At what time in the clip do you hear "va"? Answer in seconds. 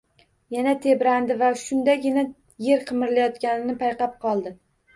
1.41-1.49